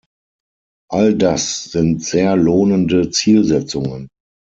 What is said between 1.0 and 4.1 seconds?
das sind sehr lohnende Zielsetzungen.